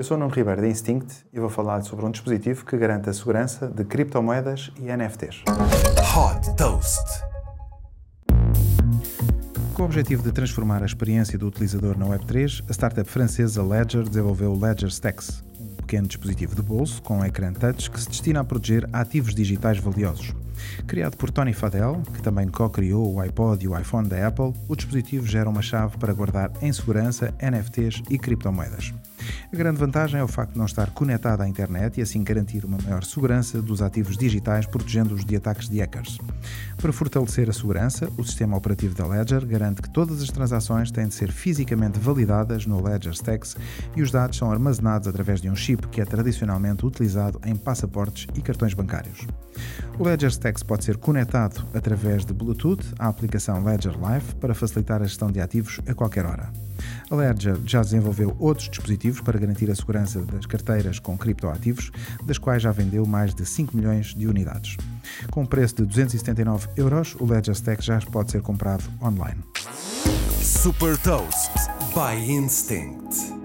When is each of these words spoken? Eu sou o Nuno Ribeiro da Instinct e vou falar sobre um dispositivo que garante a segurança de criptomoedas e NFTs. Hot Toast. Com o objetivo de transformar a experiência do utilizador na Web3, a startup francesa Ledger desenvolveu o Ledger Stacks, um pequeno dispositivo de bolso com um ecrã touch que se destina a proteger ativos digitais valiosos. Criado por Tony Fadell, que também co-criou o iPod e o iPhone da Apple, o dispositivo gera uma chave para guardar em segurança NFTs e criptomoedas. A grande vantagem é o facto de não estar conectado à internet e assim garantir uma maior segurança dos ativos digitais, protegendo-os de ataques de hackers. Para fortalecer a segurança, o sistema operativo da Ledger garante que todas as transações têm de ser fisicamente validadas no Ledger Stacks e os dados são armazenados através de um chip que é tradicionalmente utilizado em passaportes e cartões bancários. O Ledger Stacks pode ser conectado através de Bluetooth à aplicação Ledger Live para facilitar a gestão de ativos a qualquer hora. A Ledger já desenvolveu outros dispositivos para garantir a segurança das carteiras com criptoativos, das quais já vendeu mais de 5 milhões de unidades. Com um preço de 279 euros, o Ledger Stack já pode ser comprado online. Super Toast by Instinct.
Eu 0.00 0.04
sou 0.04 0.16
o 0.16 0.20
Nuno 0.20 0.32
Ribeiro 0.32 0.62
da 0.62 0.66
Instinct 0.66 1.26
e 1.30 1.38
vou 1.38 1.50
falar 1.50 1.82
sobre 1.82 2.06
um 2.06 2.10
dispositivo 2.10 2.64
que 2.64 2.74
garante 2.74 3.10
a 3.10 3.12
segurança 3.12 3.68
de 3.68 3.84
criptomoedas 3.84 4.72
e 4.80 4.84
NFTs. 4.84 5.42
Hot 6.16 6.56
Toast. 6.56 7.04
Com 9.74 9.82
o 9.82 9.84
objetivo 9.84 10.22
de 10.22 10.32
transformar 10.32 10.82
a 10.82 10.86
experiência 10.86 11.38
do 11.38 11.48
utilizador 11.48 11.98
na 11.98 12.06
Web3, 12.06 12.64
a 12.66 12.72
startup 12.72 13.10
francesa 13.10 13.62
Ledger 13.62 14.04
desenvolveu 14.04 14.52
o 14.52 14.58
Ledger 14.58 14.88
Stacks, 14.88 15.44
um 15.60 15.76
pequeno 15.76 16.08
dispositivo 16.08 16.54
de 16.54 16.62
bolso 16.62 17.02
com 17.02 17.18
um 17.18 17.24
ecrã 17.26 17.52
touch 17.52 17.90
que 17.90 18.00
se 18.00 18.08
destina 18.08 18.40
a 18.40 18.44
proteger 18.44 18.88
ativos 18.94 19.34
digitais 19.34 19.76
valiosos. 19.76 20.34
Criado 20.86 21.18
por 21.18 21.30
Tony 21.30 21.52
Fadell, 21.52 22.00
que 22.14 22.22
também 22.22 22.48
co-criou 22.48 23.16
o 23.16 23.20
iPod 23.20 23.62
e 23.62 23.68
o 23.68 23.78
iPhone 23.78 24.08
da 24.08 24.28
Apple, 24.28 24.54
o 24.66 24.74
dispositivo 24.74 25.26
gera 25.26 25.50
uma 25.50 25.60
chave 25.60 25.98
para 25.98 26.14
guardar 26.14 26.50
em 26.62 26.72
segurança 26.72 27.34
NFTs 27.38 28.02
e 28.08 28.18
criptomoedas. 28.18 28.94
A 29.52 29.56
grande 29.56 29.78
vantagem 29.78 30.20
é 30.20 30.24
o 30.24 30.28
facto 30.28 30.52
de 30.52 30.58
não 30.58 30.66
estar 30.66 30.90
conectado 30.90 31.40
à 31.40 31.48
internet 31.48 31.98
e 31.98 32.02
assim 32.02 32.22
garantir 32.22 32.64
uma 32.64 32.78
maior 32.84 33.04
segurança 33.04 33.60
dos 33.60 33.82
ativos 33.82 34.16
digitais, 34.16 34.66
protegendo-os 34.66 35.24
de 35.24 35.36
ataques 35.36 35.68
de 35.68 35.78
hackers. 35.78 36.18
Para 36.76 36.92
fortalecer 36.92 37.48
a 37.50 37.52
segurança, 37.52 38.08
o 38.16 38.24
sistema 38.24 38.56
operativo 38.56 38.94
da 38.94 39.06
Ledger 39.06 39.44
garante 39.46 39.82
que 39.82 39.90
todas 39.90 40.22
as 40.22 40.30
transações 40.30 40.90
têm 40.90 41.08
de 41.08 41.14
ser 41.14 41.32
fisicamente 41.32 41.98
validadas 41.98 42.66
no 42.66 42.82
Ledger 42.82 43.12
Stacks 43.12 43.56
e 43.96 44.02
os 44.02 44.10
dados 44.10 44.38
são 44.38 44.50
armazenados 44.50 45.08
através 45.08 45.40
de 45.40 45.50
um 45.50 45.56
chip 45.56 45.88
que 45.88 46.00
é 46.00 46.04
tradicionalmente 46.04 46.86
utilizado 46.86 47.40
em 47.44 47.56
passaportes 47.56 48.26
e 48.34 48.40
cartões 48.40 48.74
bancários. 48.74 49.26
O 49.98 50.04
Ledger 50.04 50.30
Stacks 50.30 50.62
pode 50.62 50.84
ser 50.84 50.96
conectado 50.96 51.66
através 51.74 52.24
de 52.24 52.32
Bluetooth 52.32 52.94
à 52.98 53.08
aplicação 53.08 53.62
Ledger 53.64 54.00
Live 54.00 54.34
para 54.36 54.54
facilitar 54.54 55.02
a 55.02 55.06
gestão 55.06 55.30
de 55.30 55.40
ativos 55.40 55.80
a 55.86 55.94
qualquer 55.94 56.24
hora. 56.24 56.50
A 57.10 57.14
Ledger 57.14 57.56
já 57.66 57.82
desenvolveu 57.82 58.34
outros 58.38 58.68
dispositivos 58.68 59.20
para 59.20 59.38
garantir 59.38 59.70
a 59.70 59.74
segurança 59.74 60.20
das 60.22 60.46
carteiras 60.46 60.98
com 60.98 61.16
criptoativos, 61.16 61.90
das 62.24 62.38
quais 62.38 62.62
já 62.62 62.72
vendeu 62.72 63.06
mais 63.06 63.34
de 63.34 63.44
5 63.44 63.76
milhões 63.76 64.14
de 64.14 64.26
unidades. 64.26 64.76
Com 65.30 65.42
um 65.42 65.46
preço 65.46 65.76
de 65.76 65.86
279 65.86 66.68
euros, 66.76 67.16
o 67.18 67.24
Ledger 67.24 67.54
Stack 67.54 67.82
já 67.82 68.00
pode 68.00 68.30
ser 68.30 68.42
comprado 68.42 68.84
online. 69.02 69.42
Super 70.40 70.96
Toast 70.98 71.52
by 71.94 72.30
Instinct. 72.30 73.39